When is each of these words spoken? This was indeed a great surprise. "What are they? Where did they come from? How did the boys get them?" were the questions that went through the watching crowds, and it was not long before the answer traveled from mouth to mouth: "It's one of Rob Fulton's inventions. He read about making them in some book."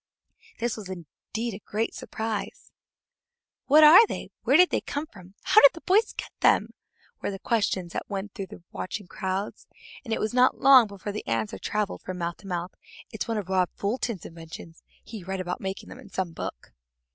This 0.57 0.77
was 0.77 0.89
indeed 0.89 1.53
a 1.53 1.61
great 1.63 1.93
surprise. 1.93 2.71
"What 3.67 3.83
are 3.83 4.07
they? 4.07 4.31
Where 4.41 4.57
did 4.57 4.71
they 4.71 4.81
come 4.81 5.05
from? 5.05 5.35
How 5.43 5.61
did 5.61 5.73
the 5.75 5.81
boys 5.81 6.11
get 6.13 6.31
them?" 6.39 6.71
were 7.21 7.29
the 7.29 7.37
questions 7.37 7.93
that 7.93 8.09
went 8.09 8.33
through 8.33 8.47
the 8.47 8.63
watching 8.71 9.05
crowds, 9.05 9.67
and 10.03 10.11
it 10.11 10.19
was 10.19 10.33
not 10.33 10.57
long 10.59 10.87
before 10.87 11.11
the 11.11 11.27
answer 11.27 11.59
traveled 11.59 12.01
from 12.01 12.17
mouth 12.17 12.37
to 12.37 12.47
mouth: 12.47 12.73
"It's 13.11 13.27
one 13.27 13.37
of 13.37 13.47
Rob 13.47 13.69
Fulton's 13.75 14.25
inventions. 14.25 14.81
He 15.03 15.23
read 15.23 15.39
about 15.39 15.61
making 15.61 15.89
them 15.89 15.99
in 15.99 16.09
some 16.09 16.31
book." 16.31 16.73